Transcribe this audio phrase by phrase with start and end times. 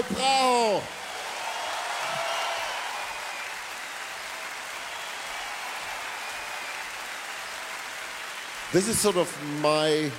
[0.00, 0.82] Ahoy, Bravo!
[8.72, 10.10] This is sort of my,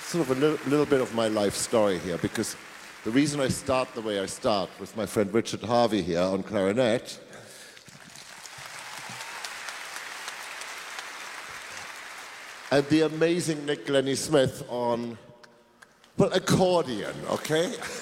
[0.00, 2.56] sort of a little, little bit of my life story here because
[3.04, 6.42] the reason I start the way I start with my friend Richard Harvey here on
[6.42, 7.20] clarinet
[12.70, 15.18] and the amazing Nick Glennie Smith on,
[16.16, 17.74] well, accordion, okay?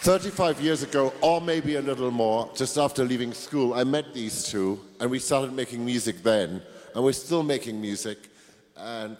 [0.00, 4.44] 35 years ago, or maybe a little more, just after leaving school, I met these
[4.44, 6.62] two, and we started making music then,
[6.94, 8.18] and we're still making music.
[8.76, 9.16] And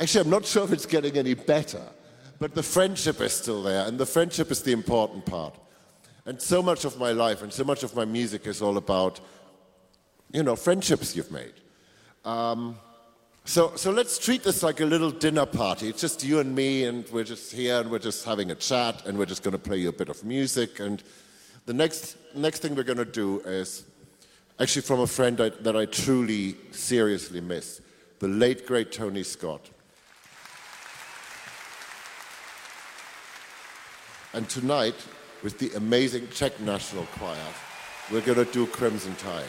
[0.00, 1.82] actually, I'm not sure if it's getting any better,
[2.38, 5.54] but the friendship is still there, and the friendship is the important part.
[6.24, 9.20] And so much of my life and so much of my music is all about,
[10.32, 11.52] you know, friendships you've made.
[12.24, 12.78] Um,
[13.46, 15.88] so, so let's treat this like a little dinner party.
[15.88, 19.06] It's just you and me, and we're just here, and we're just having a chat,
[19.06, 20.80] and we're just going to play you a bit of music.
[20.80, 21.00] And
[21.64, 23.84] the next, next thing we're going to do is
[24.58, 27.80] actually from a friend I, that I truly, seriously miss,
[28.18, 29.70] the late, great Tony Scott.
[34.32, 34.96] And tonight,
[35.44, 37.38] with the amazing Czech National Choir,
[38.10, 39.44] we're going to do Crimson Tide.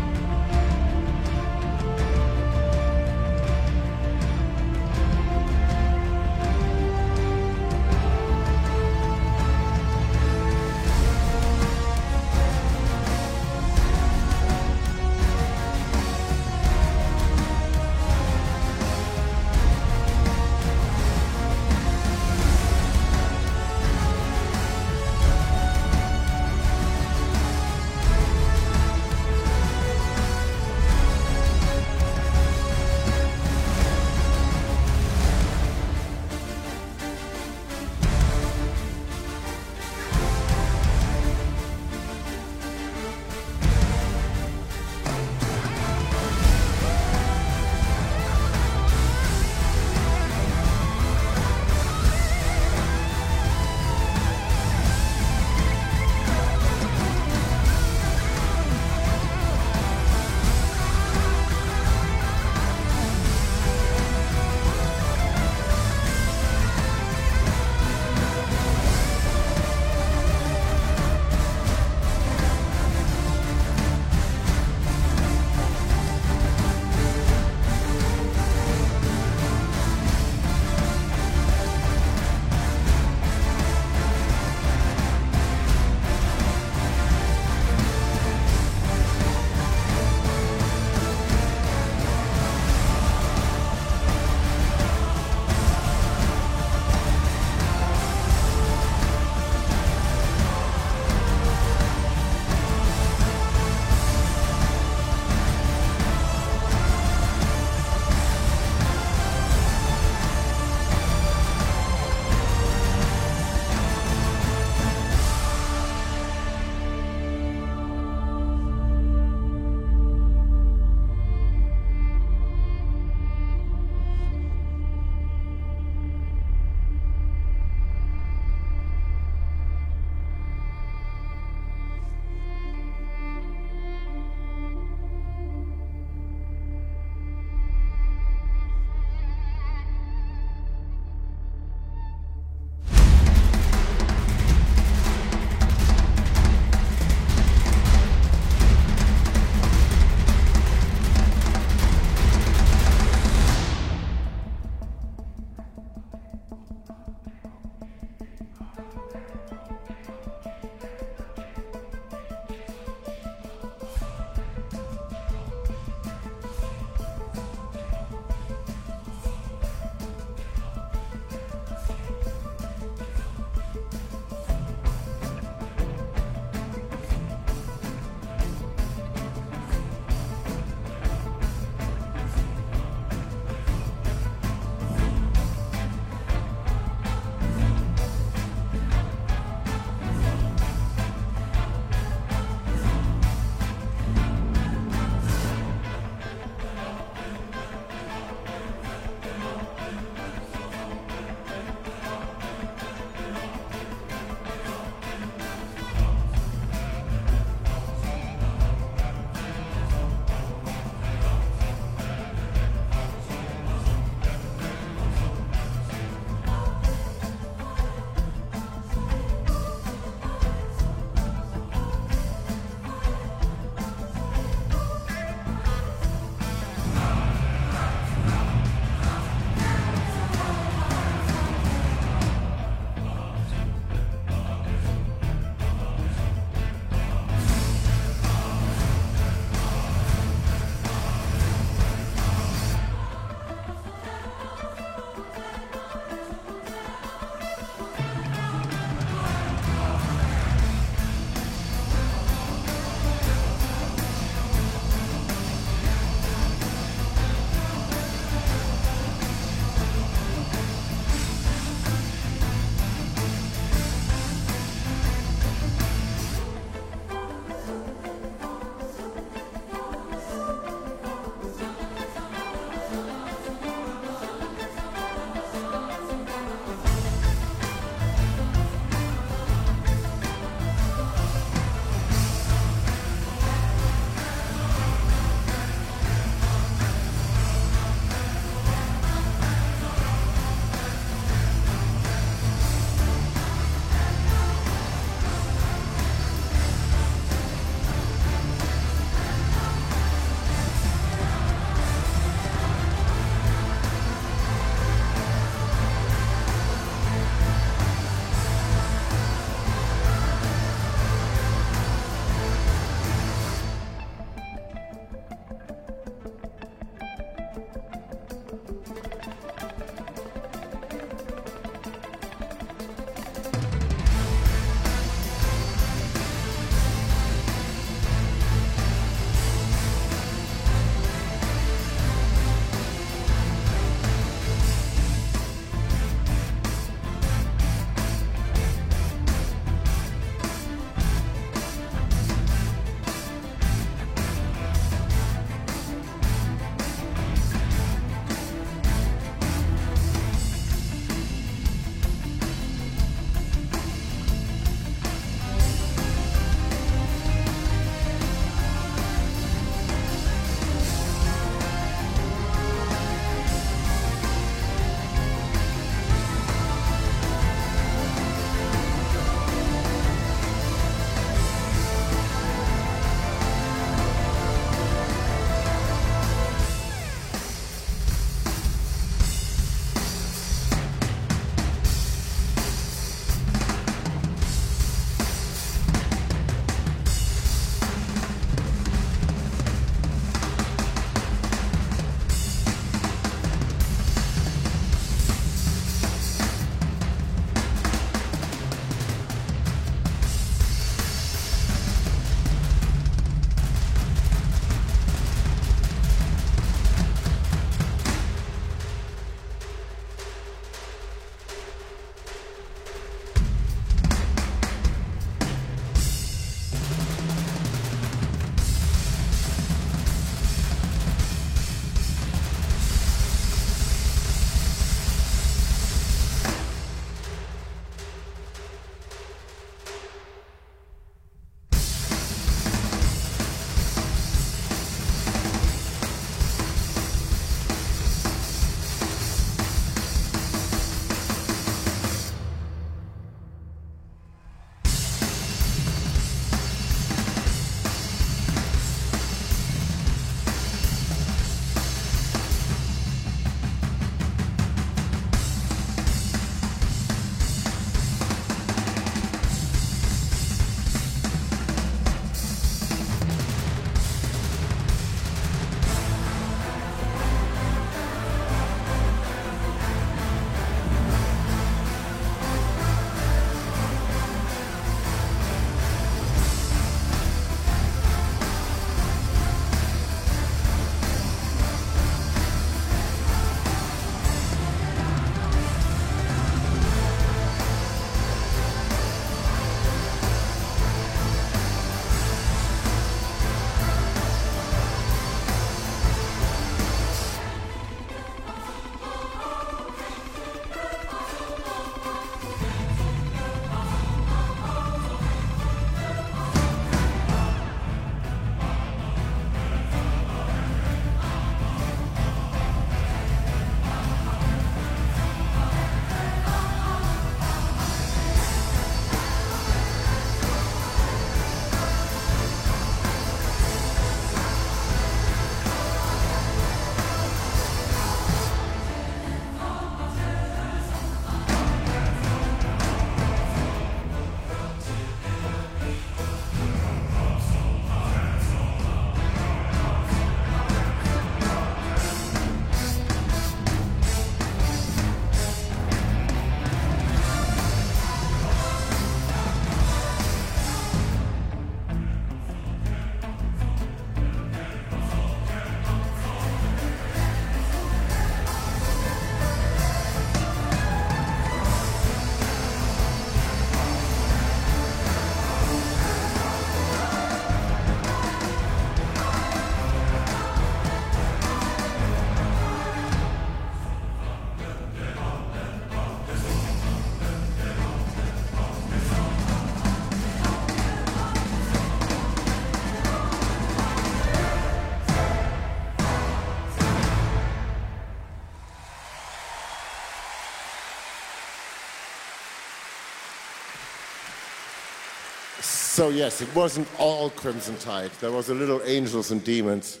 [595.94, 598.10] So, yes, it wasn't all Crimson Tide.
[598.20, 600.00] There was a little angels and demons.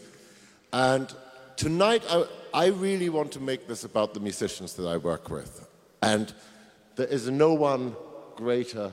[0.72, 1.14] And
[1.56, 5.68] tonight, I, I really want to make this about the musicians that I work with.
[6.02, 6.34] And
[6.96, 7.94] there is no one
[8.34, 8.90] greater,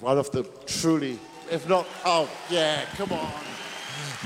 [0.00, 1.18] one of the truly,
[1.50, 3.32] if not, oh, yeah, come on.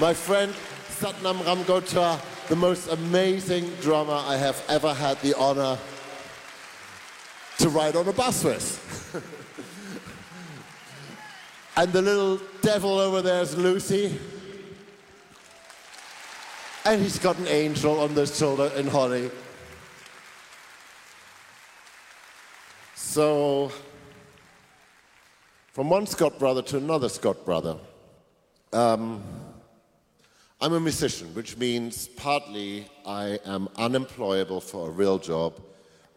[0.01, 0.53] My friend
[0.89, 5.79] Satnam Ramgotra, the most amazing drummer I have ever had the honor
[7.59, 9.29] to ride on a bus with.
[11.77, 14.19] and the little devil over there is Lucy.
[16.85, 19.31] And he's got an angel on the shoulder in Holly.
[22.95, 23.71] So,
[25.73, 27.77] from one Scott brother to another Scott brother,
[28.73, 29.23] um,
[30.61, 35.61] I'm a musician, which means partly I am unemployable for a real job.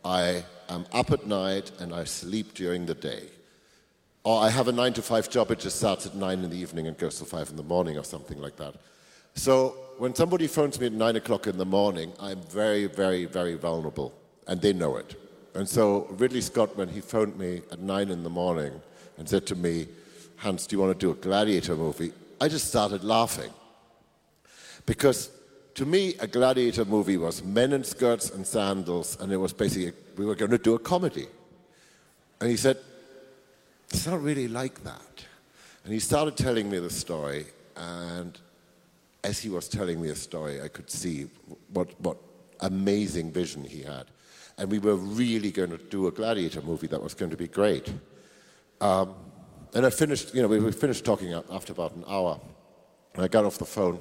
[0.03, 3.29] I am up at night and I sleep during the day.
[4.25, 6.57] Or I have a nine to five job, it just starts at nine in the
[6.57, 8.73] evening and goes to five in the morning or something like that.
[9.35, 13.53] So when somebody phones me at nine o'clock in the morning, I'm very, very, very
[13.53, 14.13] vulnerable,
[14.47, 15.15] and they know it.
[15.53, 18.73] And so Ridley Scott, when he phoned me at nine in the morning
[19.19, 19.87] and said to me,
[20.37, 22.11] Hans, do you want to do a gladiator movie?
[22.41, 23.51] I just started laughing.
[24.87, 25.29] Because
[25.75, 29.93] to me, a gladiator movie was men in skirts and sandals, and it was basically,
[30.17, 31.27] we were going to do a comedy.
[32.41, 32.77] And he said,
[33.89, 35.25] it's not really like that.
[35.83, 37.45] And he started telling me the story,
[37.75, 38.37] and
[39.23, 41.27] as he was telling me a story, I could see
[41.73, 42.17] what, what
[42.61, 44.05] amazing vision he had.
[44.57, 47.47] And we were really going to do a gladiator movie that was going to be
[47.47, 47.91] great.
[48.79, 49.15] Um,
[49.73, 52.39] and I finished, you know, we, we finished talking after about an hour.
[53.13, 53.99] And I got off the phone.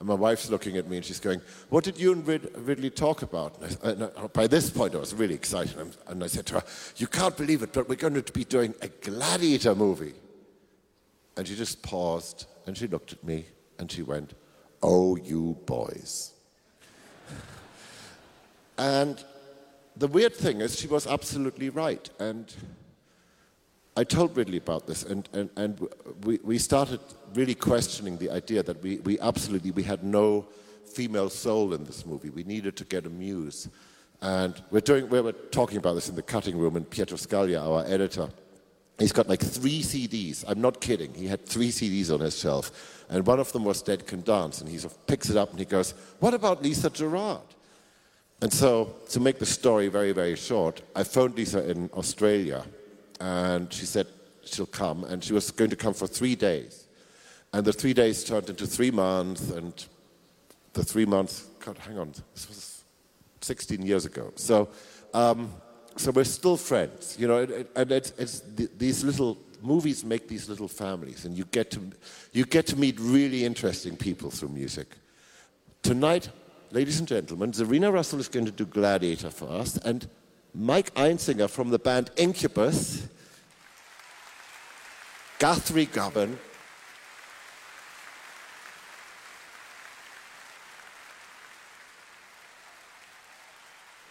[0.00, 2.88] And my wife's looking at me and she's going, What did you and Rid- Ridley
[2.88, 3.60] talk about?
[3.60, 5.76] And I, and uh, I, uh, by this point, I was really excited.
[6.06, 6.64] And I said to her,
[6.96, 10.14] You can't believe it, but we're going to be doing a gladiator movie.
[11.36, 13.44] And she just paused and she looked at me
[13.78, 14.32] and she went,
[14.82, 16.32] Oh, you boys.
[18.78, 19.22] and
[19.96, 22.08] the weird thing is, she was absolutely right.
[22.18, 22.52] And
[23.98, 25.88] I told Ridley about this, and, and, and
[26.24, 27.00] we, we started
[27.34, 30.46] really questioning the idea that we, we absolutely we had no
[30.84, 32.30] female soul in this movie.
[32.30, 33.68] We needed to get a muse.
[34.22, 37.62] And we're doing, we were talking about this in the cutting room, and Pietro Scalia,
[37.62, 38.28] our editor,
[38.98, 40.44] he's got like three CDs.
[40.46, 41.14] I'm not kidding.
[41.14, 44.60] He had three CDs on his shelf, and one of them was Dead Can Dance.
[44.60, 47.40] And he sort of picks it up and he goes, "What about Lisa Gerrard?"
[48.42, 52.64] And so, to make the story very, very short, I phoned Lisa in Australia,
[53.20, 54.06] and she said
[54.44, 56.79] she'll come, and she was going to come for three days.
[57.52, 59.72] And the three days turned into three months, and
[60.72, 62.84] the three months, God, hang on, this was
[63.40, 64.32] 16 years ago.
[64.36, 64.68] So,
[65.12, 65.52] um,
[65.96, 68.42] so we're still friends, you know, it, and it's, it's
[68.78, 71.80] these little movies make these little families, and you get to
[72.32, 74.86] you get to meet really interesting people through music.
[75.82, 76.30] Tonight,
[76.70, 80.08] ladies and gentlemen, Czarina Russell is going to do Gladiator for us, and
[80.54, 83.08] Mike Einziger from the band Incubus,
[85.38, 86.38] Guthrie Govan,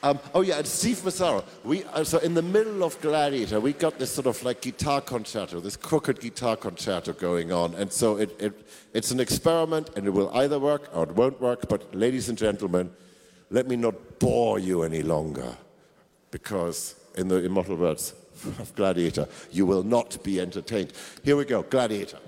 [0.02, 1.44] Um, oh yeah, and Steve Mazzaro.
[1.66, 5.02] We uh, so in the middle of Gladiator, we got this sort of like guitar
[5.02, 10.08] concerto, this crooked guitar concerto going on, and so it, it it's an experiment, and
[10.08, 11.68] it will either work or it won't work.
[11.68, 12.92] But ladies and gentlemen,
[13.50, 15.58] let me not bore you any longer,
[16.32, 18.14] because in the immortal words
[18.60, 20.94] of Gladiator, you will not be entertained.
[21.24, 22.20] Here we go, Gladiator.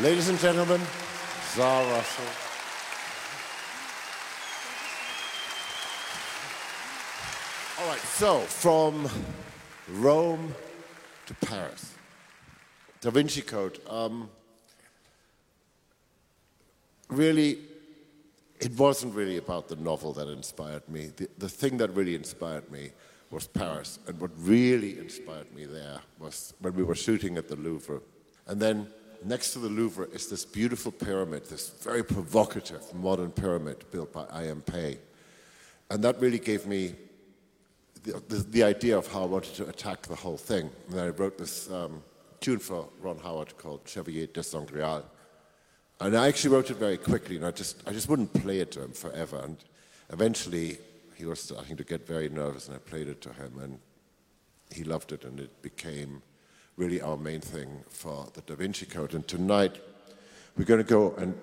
[0.00, 0.80] Ladies and gentlemen,
[1.54, 2.24] Czarina Russell.
[7.78, 9.06] All right, so from
[10.00, 10.54] Rome
[11.26, 11.94] to Paris.
[13.02, 13.80] Da Vinci Code.
[13.86, 14.30] Um,
[17.10, 17.58] really,
[18.60, 21.10] it wasn't really about the novel that inspired me.
[21.14, 22.92] The, the thing that really inspired me
[23.30, 23.98] was Paris.
[24.06, 28.00] And what really inspired me there was when we were shooting at the Louvre.
[28.46, 28.88] And then
[29.24, 34.24] next to the Louvre is this beautiful pyramid, this very provocative modern pyramid built by
[34.30, 34.62] I.M.
[34.62, 34.98] Pei.
[35.90, 36.94] And that really gave me
[38.02, 40.70] the, the, the, idea of how I wanted to attack the whole thing.
[40.88, 42.02] And then I wrote this um,
[42.40, 45.04] tune for Ron Howard called Chevalier de Sangreal.
[46.00, 48.70] And I actually wrote it very quickly, and I just, I just wouldn't play it
[48.72, 49.42] to him forever.
[49.44, 49.58] And
[50.08, 50.78] eventually,
[51.20, 53.78] he was starting to get very nervous, and I played it to him, and
[54.74, 56.22] he loved it, and it became
[56.76, 59.12] really our main thing for the Da Vinci Code.
[59.12, 59.76] And tonight,
[60.56, 61.38] we're going to go and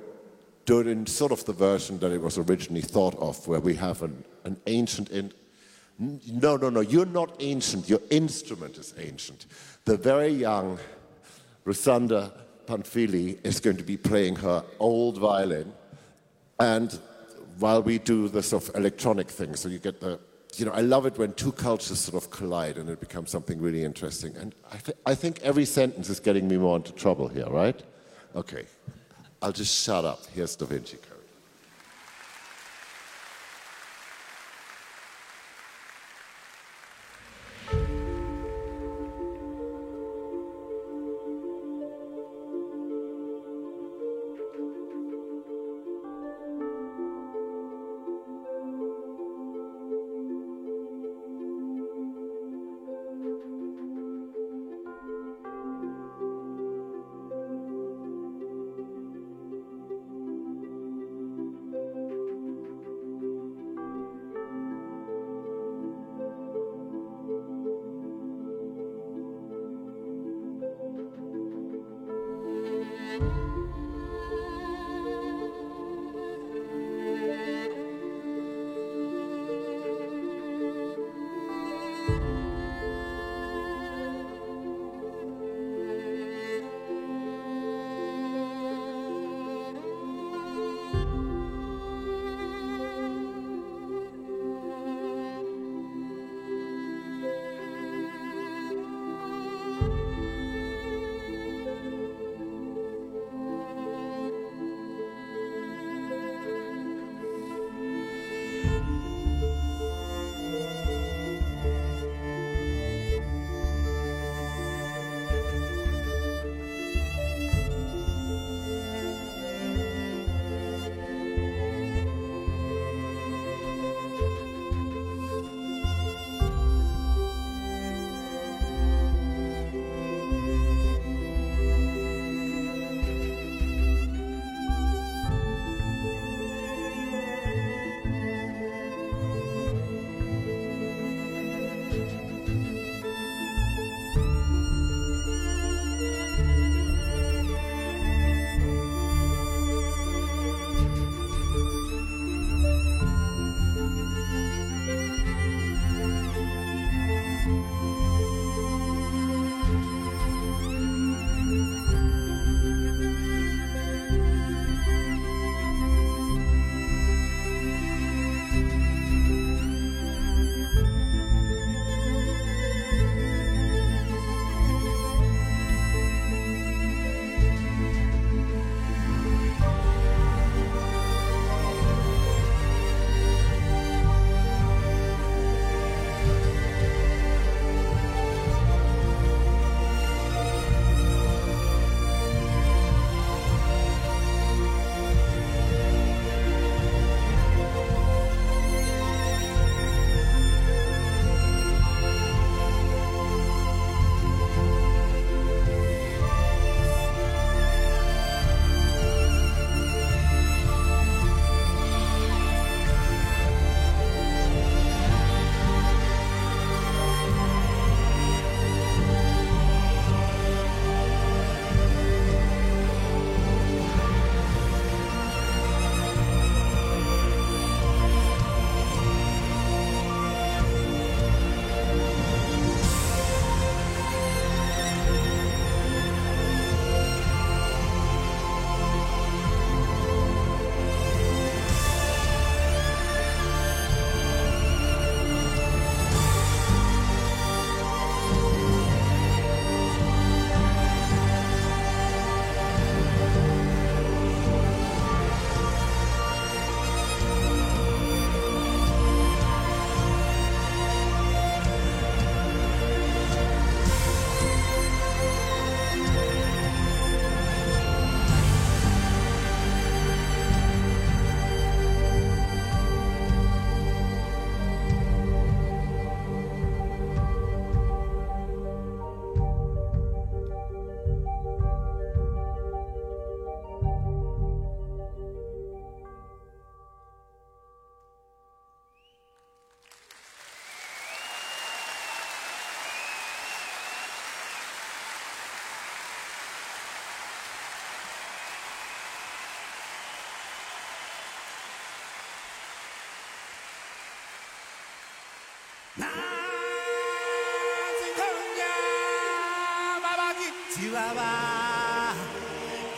[0.66, 3.76] do it in sort of the version that it was originally thought of, where we
[3.76, 5.12] have an, an ancient.
[5.12, 5.32] In-
[6.00, 7.88] no, no, no, you're not ancient.
[7.88, 9.46] Your instrument is ancient.
[9.86, 10.80] The very young
[11.68, 12.32] Rusanda
[12.66, 15.72] Panfili is going to be playing her old violin,
[16.60, 17.00] and
[17.60, 20.20] while we do the sort of electronic thing, so you get the,
[20.56, 23.60] you know, I love it when two cultures sort of collide and it becomes something
[23.60, 24.36] really interesting.
[24.38, 27.82] And I, th- I think every sentence is getting me more into trouble here, right?
[28.36, 28.66] Okay,
[29.42, 30.26] I'll just shut up.
[30.34, 30.98] Here's Da Vinci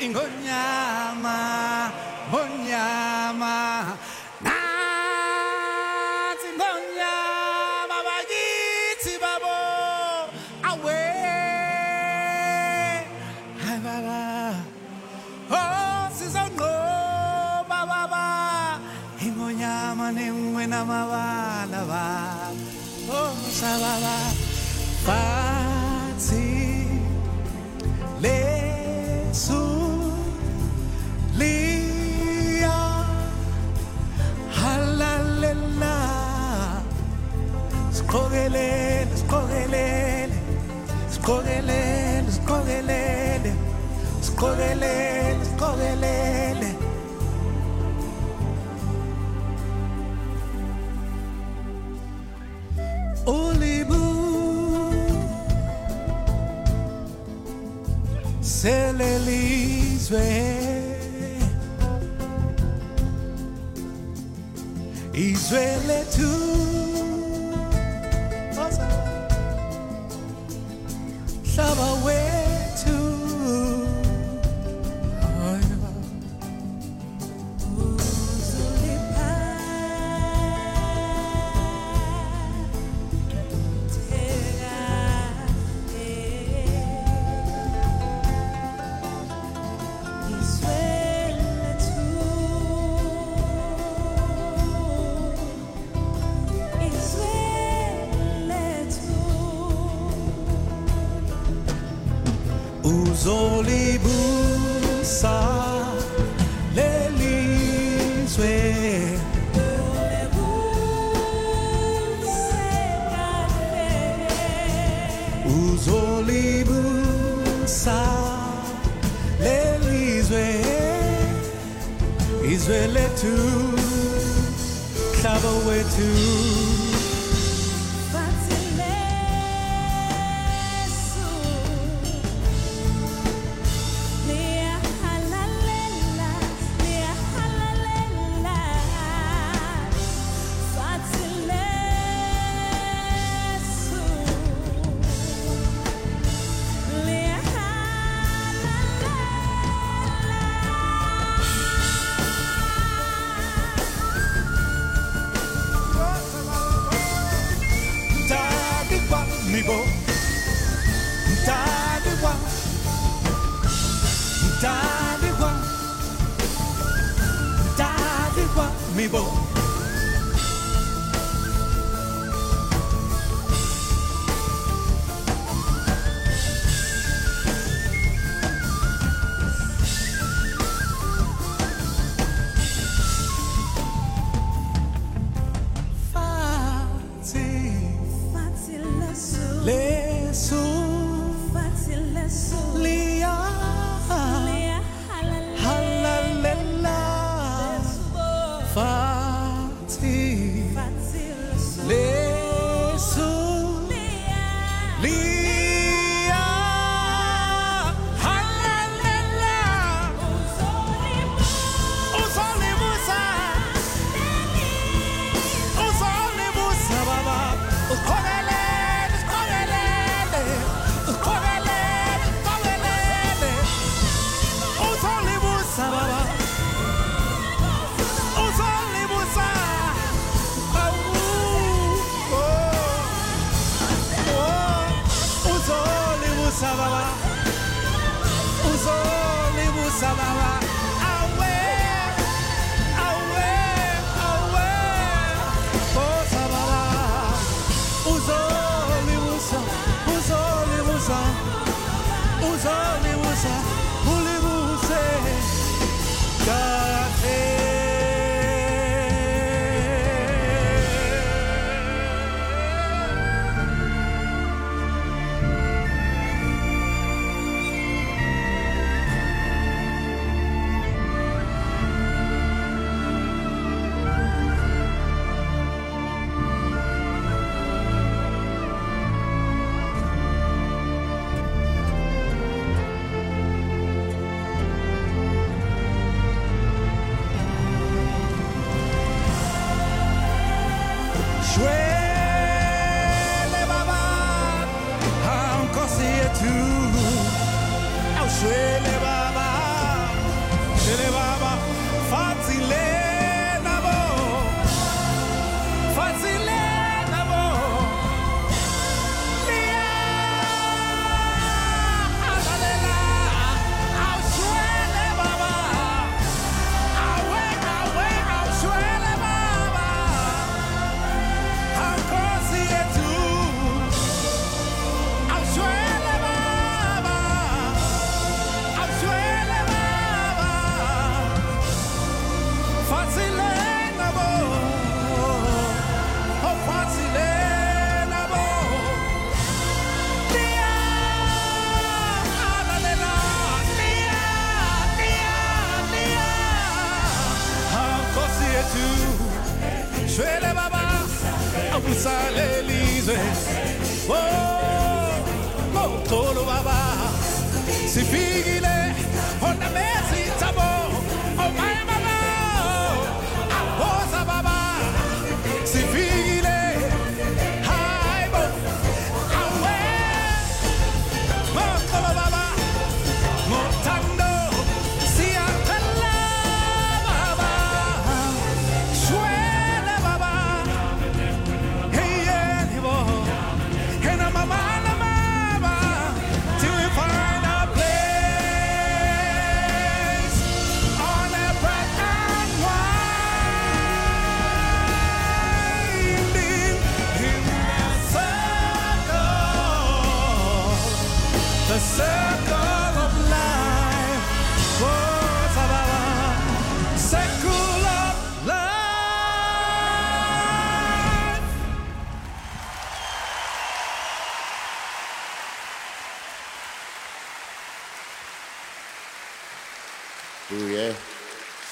[0.09, 0.38] ingonyama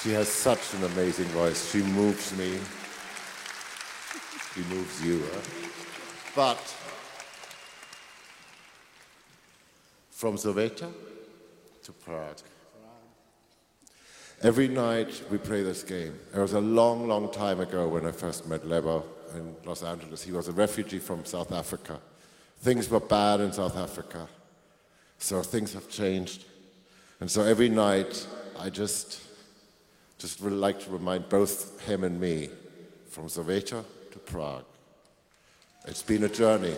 [0.07, 1.69] She has such an amazing voice.
[1.69, 2.57] She moves me.
[4.53, 5.21] She moves you.
[5.33, 5.41] Huh?
[6.33, 6.75] But
[10.09, 10.89] from Soweto
[11.83, 12.37] to Prague.
[14.43, 16.17] Every night we play this game.
[16.33, 19.03] It was a long, long time ago when I first met Lebo
[19.35, 20.23] in Los Angeles.
[20.23, 21.99] He was a refugee from South Africa.
[22.61, 24.29] Things were bad in South Africa.
[25.17, 26.45] So things have changed.
[27.19, 28.25] And so every night,
[28.57, 29.26] I just,
[30.17, 32.49] just would like to remind both him and me
[33.09, 34.65] from Soweto to Prague.
[35.85, 36.75] It's been a journey.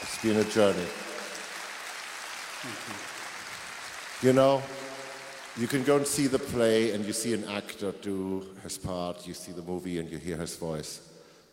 [0.00, 0.86] It's been a journey.
[4.22, 4.62] You know,
[5.56, 9.26] you can go and see the play and you see an actor do his part,
[9.26, 11.00] you see the movie and you hear his voice.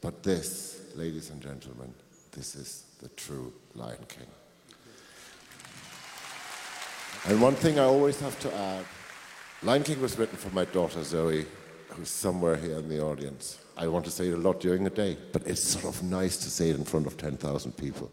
[0.01, 1.93] But this, ladies and gentlemen,
[2.31, 4.27] this is the true Lion King.
[7.27, 8.85] And one thing I always have to add
[9.65, 11.43] Lion King was written for my daughter Zoe,
[11.89, 13.57] who's somewhere here in the audience.
[13.75, 16.37] I want to say it a lot during the day, but it's sort of nice
[16.37, 18.11] to say it in front of 10,000 people.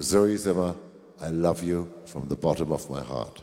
[0.00, 0.74] Zoe Zimmer,
[1.20, 3.40] I love you from the bottom of my heart.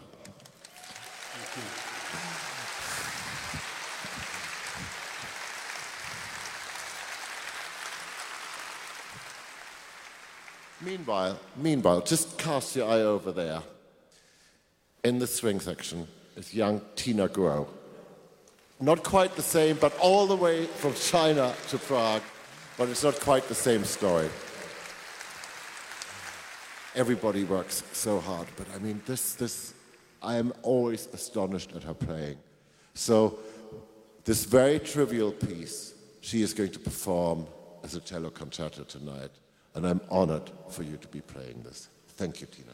[10.82, 13.64] Meanwhile, meanwhile, just cast your eye over there.
[15.06, 16.06] In the swing section
[16.36, 17.68] is young Tina Guo.
[18.80, 22.22] Not quite the same, but all the way from China to Prague,
[22.78, 24.30] but it's not quite the same story.
[26.94, 29.74] Everybody works so hard, but I mean, this, this,
[30.22, 32.38] I am always astonished at her playing.
[32.94, 33.40] So,
[34.24, 37.46] this very trivial piece, she is going to perform
[37.84, 39.32] as a cello concerto tonight,
[39.76, 41.90] and I'm honored for you to be playing this.
[42.08, 42.74] Thank you, Tina.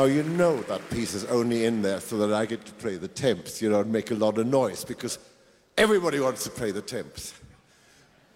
[0.00, 2.96] Now you know that piece is only in there so that I get to play
[2.96, 5.18] the temps, you know, and make a lot of noise because
[5.76, 7.34] everybody wants to play the temps.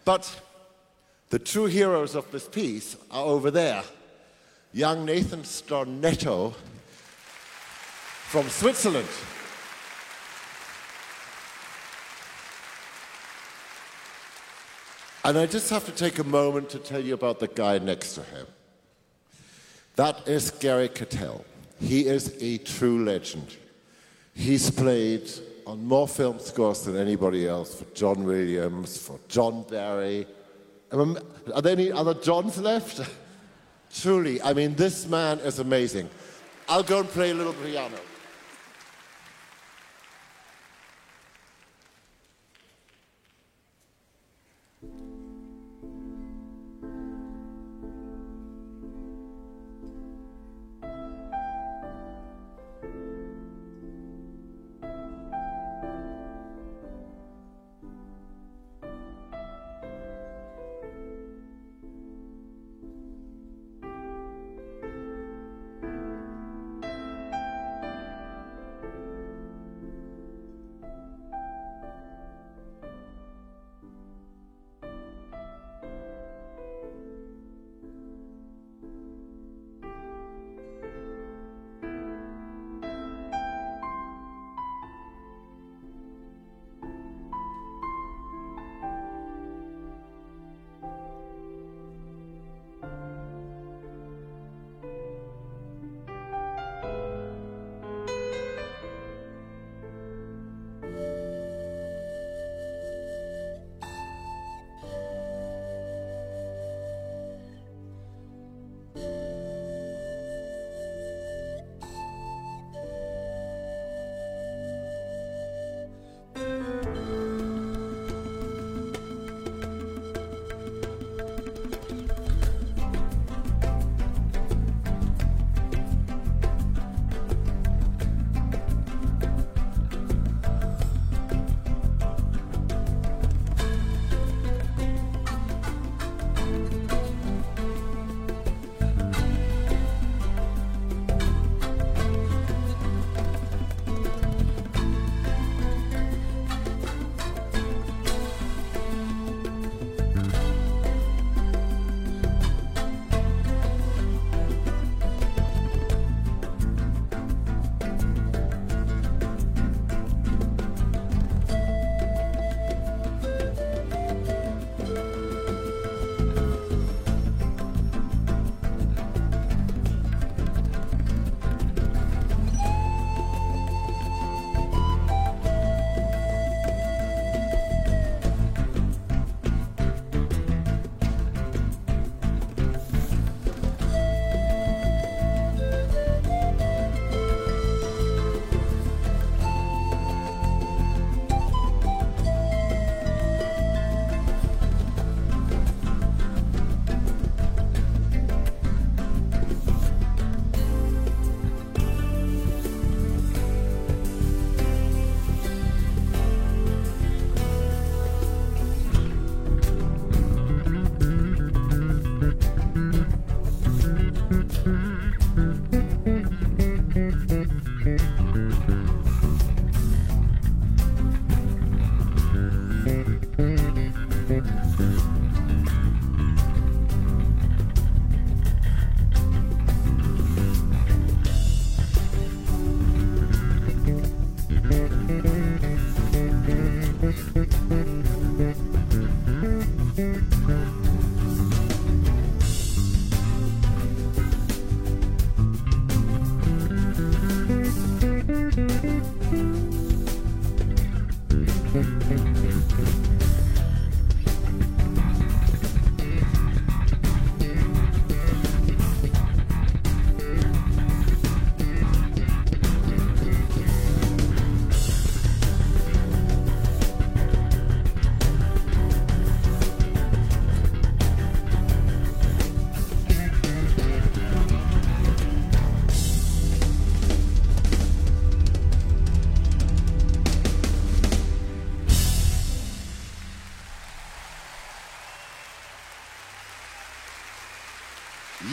[0.05, 0.43] But
[1.31, 3.83] the true heroes of this piece are over there.
[4.75, 6.53] Young Nathan Stornetto
[8.29, 9.09] from Switzerland.
[15.25, 18.17] And I just have to take a moment to tell you about the guy next
[18.17, 18.47] to him.
[19.97, 21.43] That is Gary Kettel.
[21.81, 23.57] He is a true legend.
[24.35, 25.31] He's played
[25.67, 30.27] on more film scores than anybody else for John Williams, for John Barry.
[30.93, 33.01] Are there any other Johns left?
[33.95, 36.11] Truly, I mean, this man is amazing.
[36.69, 37.97] I'll go and play a little piano.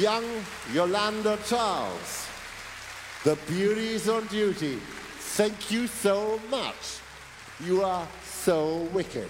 [0.01, 0.25] Young
[0.73, 2.27] Yolanda Charles.
[3.23, 4.79] The beauties on duty,
[5.37, 6.97] thank you so much.
[7.63, 9.29] You are so wicked.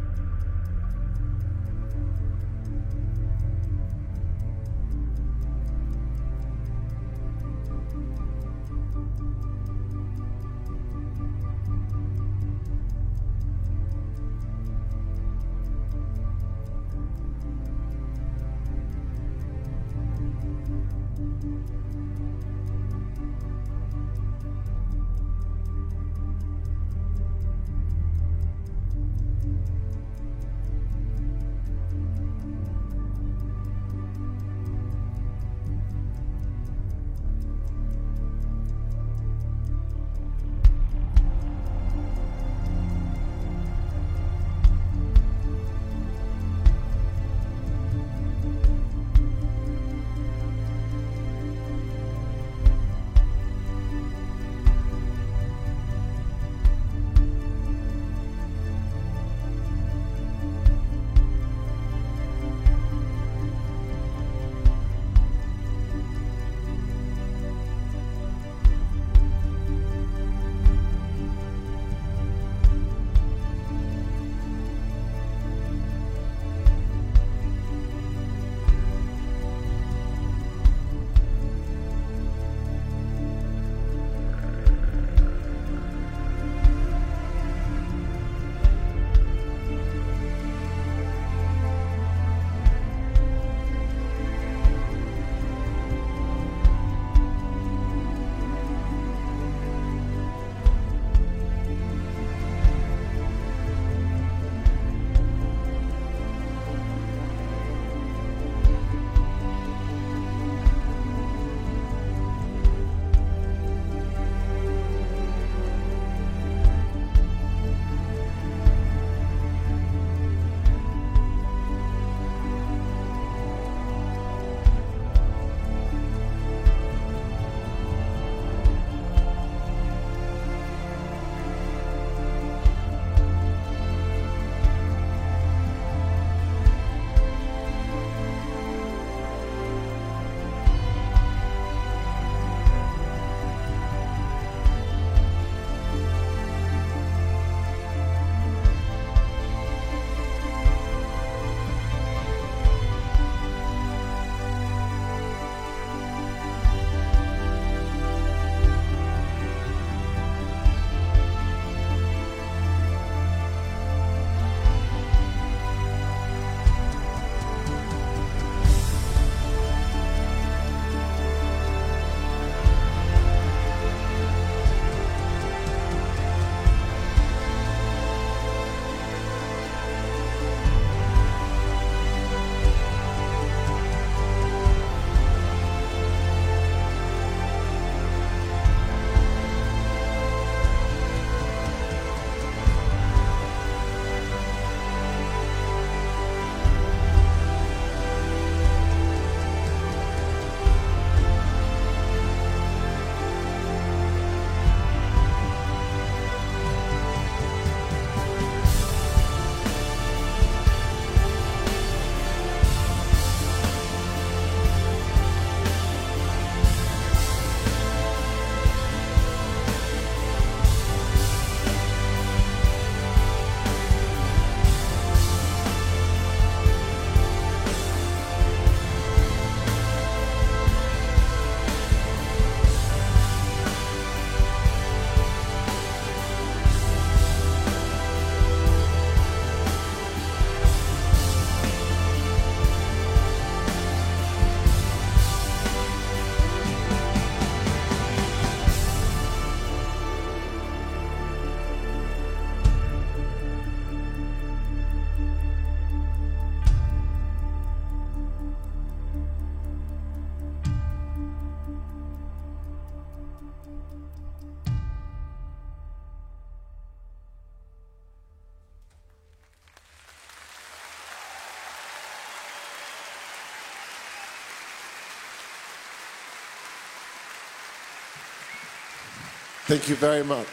[279.71, 280.49] Thank you very much.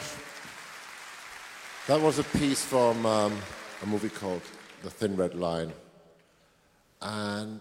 [1.87, 3.37] That was a piece from um,
[3.83, 4.41] a movie called
[4.81, 5.73] The Thin Red Line.
[7.01, 7.59] And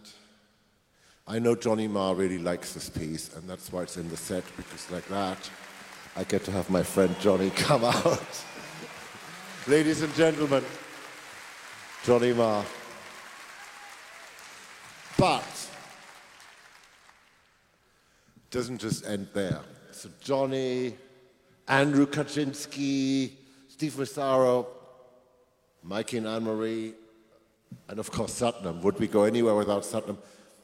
[1.27, 4.45] I know Johnny Marr really likes this piece, and that's why it's in the set,
[4.57, 5.51] because like that,
[6.15, 8.45] I get to have my friend Johnny come out.
[9.67, 10.63] Ladies and gentlemen,
[12.05, 12.65] Johnny Marr.
[15.17, 15.69] But
[18.37, 19.63] it doesn't just end there.
[19.91, 20.95] So Johnny,
[21.69, 23.31] Andrew Kawczynski,
[23.69, 24.67] Steve Mazzaro,
[25.83, 26.95] Mikey and Anne-Marie,
[27.89, 28.81] and of course Satnam.
[28.83, 30.17] Would we go anywhere without Satnam?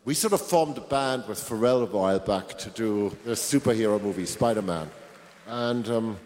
[0.07, 4.01] We sort of formed a band with Pharrell a while back to do a superhero
[4.01, 4.91] movie, Spider-Man.
[5.47, 6.19] And um,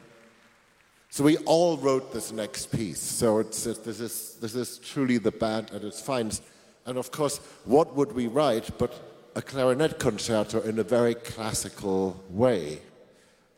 [1.11, 3.01] so we all wrote this next piece.
[3.01, 6.43] So it's, it, this, is, this is truly the band at its finest.
[6.87, 8.95] And of course, what would we write but
[9.35, 12.81] a clarinet concerto in a very classical way?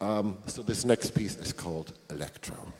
[0.00, 2.72] Um, so this next piece is called Electro.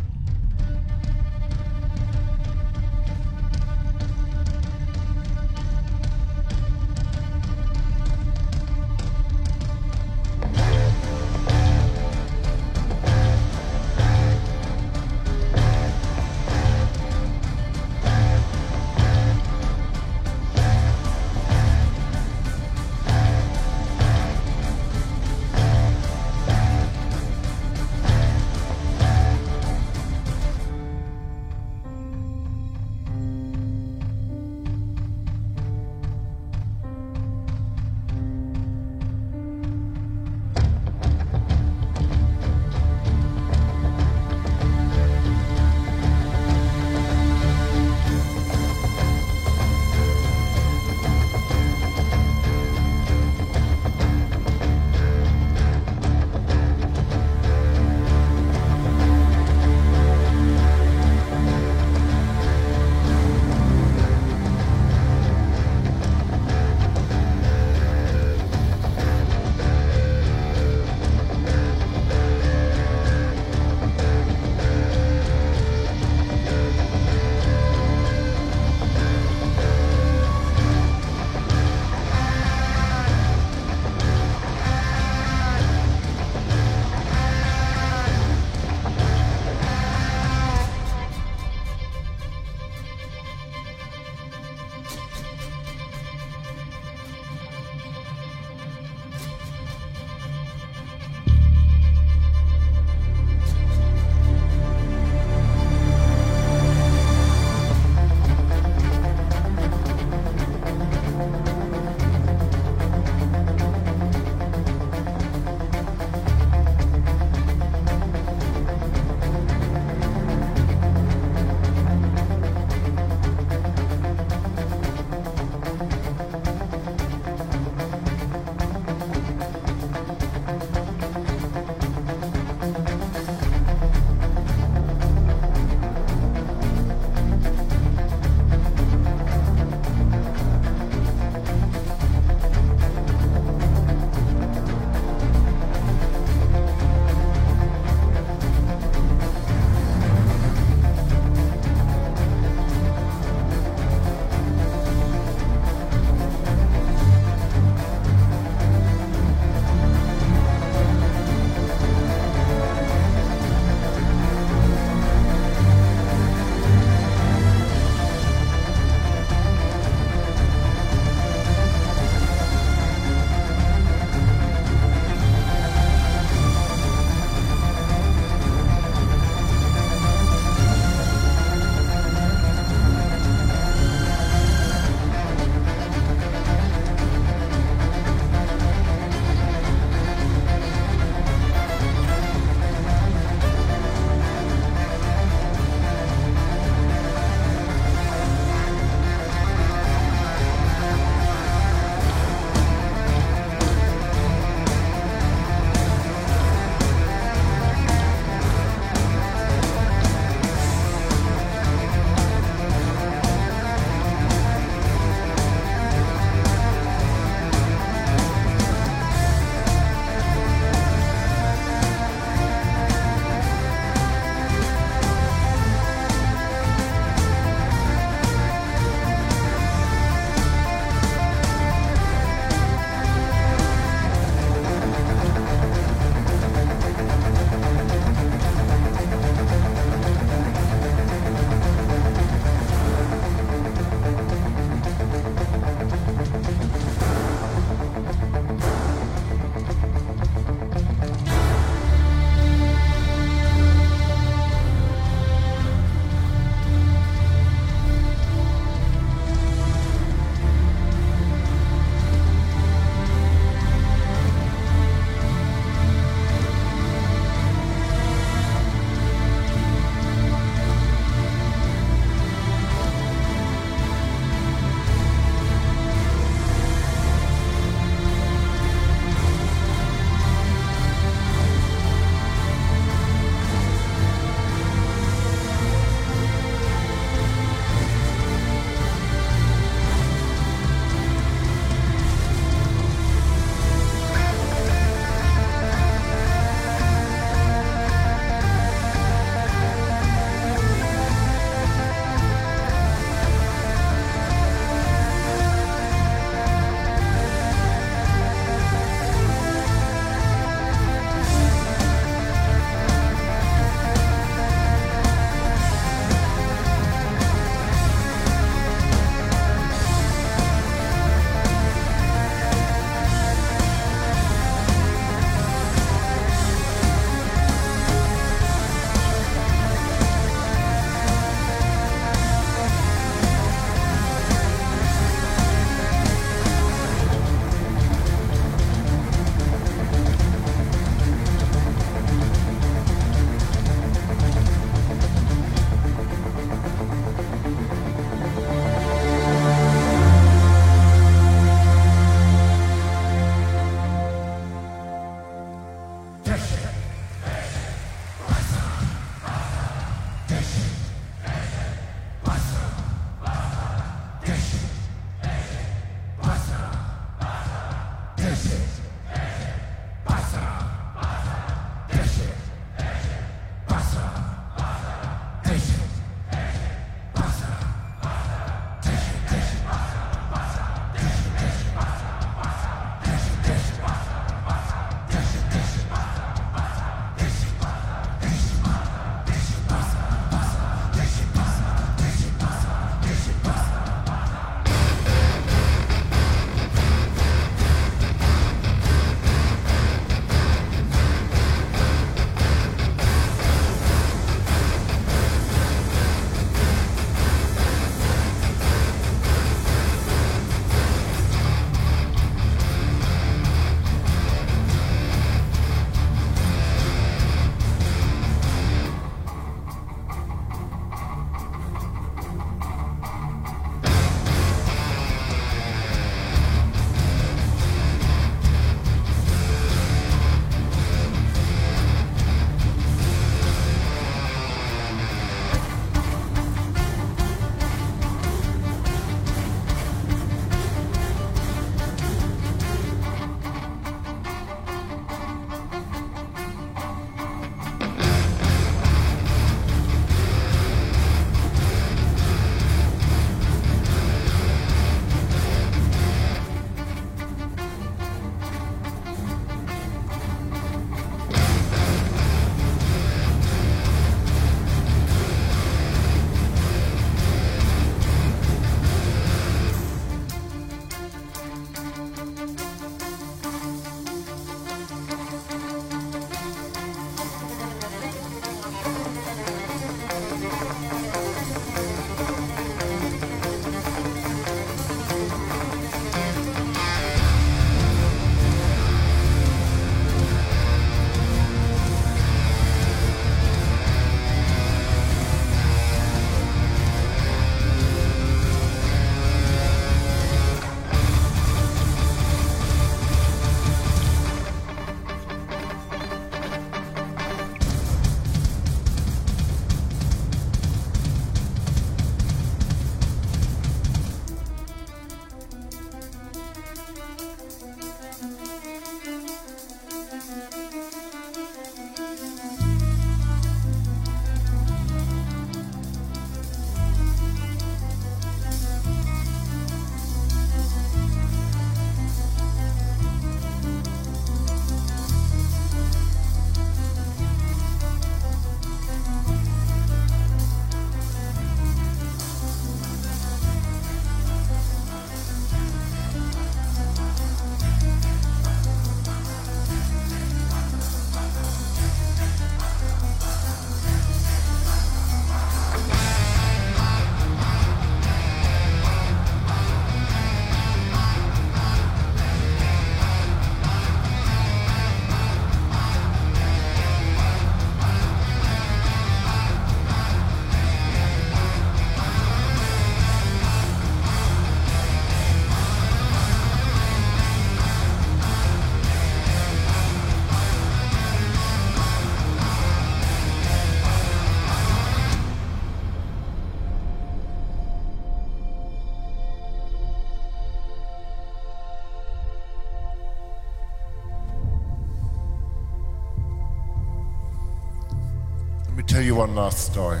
[599.20, 600.00] One last story.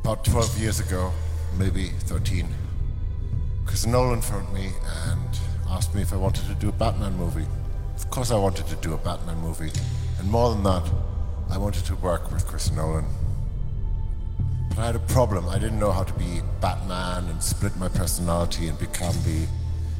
[0.00, 1.12] About 12 years ago,
[1.58, 2.48] maybe 13,
[3.66, 4.70] Chris Nolan phoned me
[5.06, 5.28] and
[5.68, 7.44] asked me if I wanted to do a Batman movie.
[7.94, 9.70] Of course, I wanted to do a Batman movie.
[10.18, 10.90] And more than that,
[11.50, 13.04] I wanted to work with Chris Nolan.
[14.70, 15.46] But I had a problem.
[15.50, 19.46] I didn't know how to be Batman and split my personality and become the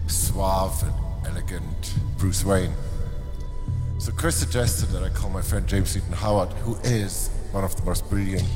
[0.06, 0.94] suave and
[1.26, 2.72] elegant Bruce Wayne.
[4.04, 7.74] So Chris suggested that I call my friend James Newton Howard, who is one of
[7.74, 8.46] the most brilliant,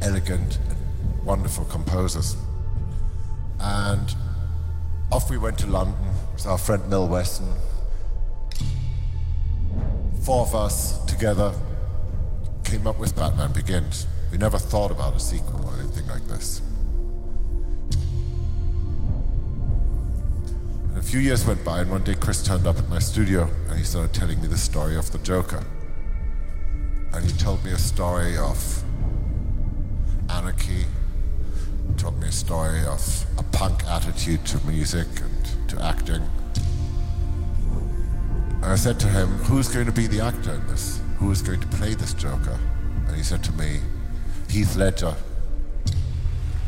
[0.00, 2.36] elegant, and wonderful composers.
[3.58, 4.14] And
[5.10, 5.96] off we went to London
[6.32, 7.52] with our friend Mel Wesson.
[10.22, 11.52] Four of us together
[12.62, 14.06] came up with Batman Begins.
[14.30, 16.62] We never thought about a sequel or anything like this.
[21.04, 23.78] A few years went by, and one day Chris turned up at my studio and
[23.78, 25.62] he started telling me the story of the Joker.
[27.12, 28.82] And he told me a story of
[30.30, 30.86] anarchy,
[31.98, 36.22] told me a story of a punk attitude to music and to acting.
[38.56, 41.02] And I said to him, Who's going to be the actor in this?
[41.18, 42.58] Who is going to play this Joker?
[43.06, 43.80] And he said to me,
[44.48, 45.14] Heath Ledger.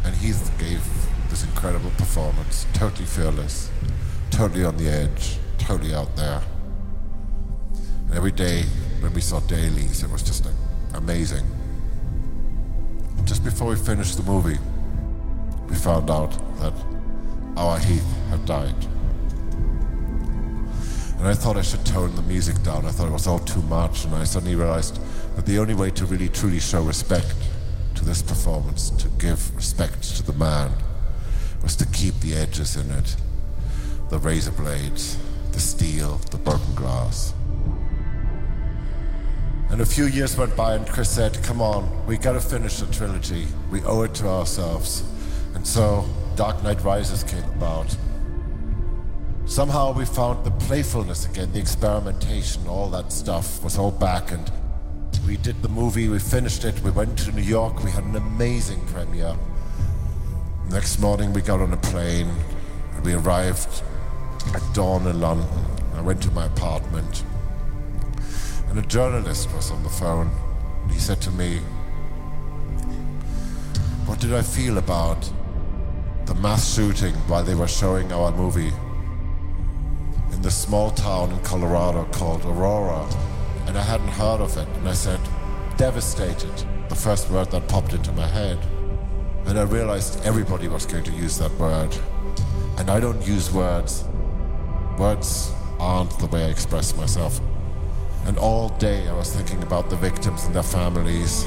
[0.04, 0.84] And Heath gave
[1.30, 3.70] this incredible performance, totally fearless,
[4.36, 6.42] totally on the edge, totally out there.
[8.04, 8.64] And every day
[9.00, 10.54] when we saw dailies, it was just like
[10.92, 11.46] amazing.
[13.24, 14.58] Just before we finished the movie,
[15.70, 16.74] we found out that
[17.56, 18.74] our Heath had died.
[21.18, 22.84] And I thought I should tone the music down.
[22.84, 25.00] I thought it was all too much, and I suddenly realized
[25.36, 27.34] that the only way to really truly show respect
[27.94, 30.72] to this performance, to give respect to the man,
[31.62, 33.16] was to keep the edges in it
[34.09, 35.19] the razor blades,
[35.53, 37.35] the steel, the broken glass.
[39.70, 42.93] And a few years went by, and Chris said, Come on, we gotta finish the
[42.93, 43.47] trilogy.
[43.70, 45.03] We owe it to ourselves.
[45.55, 46.05] And so
[46.37, 47.97] Dark Knight Rises came about.
[49.47, 54.31] Somehow we found the playfulness again, the experimentation, all that stuff was all back.
[54.31, 54.51] And
[55.27, 58.15] we did the movie, we finished it, we went to New York, we had an
[58.16, 59.37] amazing premiere.
[60.70, 62.31] Next morning we got on a plane,
[62.95, 63.83] and we arrived
[64.55, 65.48] at dawn in London.
[65.94, 67.24] I went to my apartment,
[68.68, 70.31] and a journalist was on the phone.
[70.82, 71.59] And he said to me,
[74.06, 75.31] What did I feel about
[76.27, 78.73] the mass shooting while they were showing our movie
[80.32, 83.05] in the small town in Colorado called Aurora?
[83.66, 84.68] And I hadn't heard of it.
[84.77, 85.20] And I said,
[85.77, 86.55] Devastated,
[86.89, 88.59] the first word that popped into my head.
[89.47, 91.97] And I realized everybody was going to use that word.
[92.78, 94.05] And I don't use words.
[94.98, 97.40] Words aren't the way I express myself.
[98.24, 101.44] And all day I was thinking about the victims and their families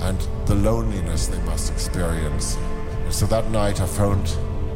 [0.00, 2.56] and the loneliness they must experience.
[3.04, 4.26] And so that night I phoned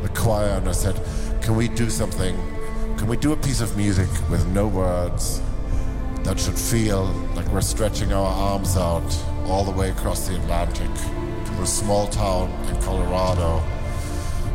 [0.02, 1.00] the choir and I said,
[1.42, 2.36] Can we do something?
[2.96, 5.42] Can we do a piece of music with no words
[6.22, 10.94] that should feel like we're stretching our arms out all the way across the Atlantic
[10.94, 13.58] to a small town in Colorado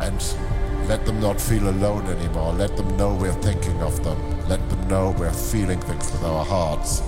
[0.00, 0.22] and
[0.88, 2.52] let them not feel alone anymore.
[2.52, 4.18] Let them know we're thinking of them.
[4.48, 7.02] Let them know we're feeling things with our hearts.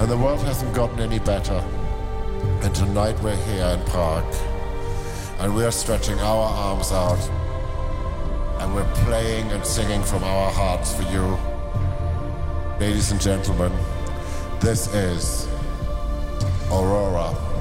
[0.00, 1.62] And the world hasn't gotten any better.
[2.62, 4.34] And tonight we're here in Prague.
[5.40, 7.18] And we're stretching our arms out.
[8.60, 11.36] And we're playing and singing from our hearts for you.
[12.78, 13.72] Ladies and gentlemen,
[14.60, 15.48] this is
[16.70, 17.53] Aurora.